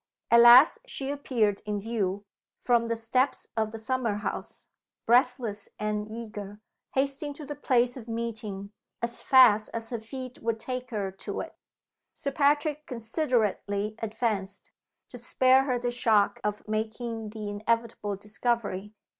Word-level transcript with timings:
At 0.31 0.39
last 0.39 0.79
she 0.87 1.11
appeared 1.11 1.61
in 1.63 1.79
view, 1.79 2.25
from 2.57 2.87
the 2.87 2.95
steps 2.95 3.45
of 3.55 3.71
the 3.71 3.77
summer 3.77 4.15
house; 4.15 4.65
breathless 5.05 5.69
and 5.77 6.09
eager, 6.09 6.59
hasting 6.95 7.33
to 7.33 7.45
the 7.45 7.53
place 7.55 7.95
of 7.97 8.07
meeting 8.07 8.71
as 9.03 9.21
fast 9.21 9.69
as 9.75 9.91
her 9.91 9.99
feet 9.99 10.41
would 10.41 10.59
take 10.59 10.89
her 10.89 11.11
to 11.11 11.41
it. 11.41 11.55
Sir 12.15 12.31
Patrick 12.31 12.87
considerately 12.87 13.93
advanced, 14.01 14.71
to 15.09 15.19
spare 15.19 15.65
her 15.65 15.77
the 15.77 15.91
shock 15.91 16.39
of 16.43 16.67
making 16.67 17.29
the 17.29 17.47
inevitable 17.47 18.15
discovery. 18.15 18.95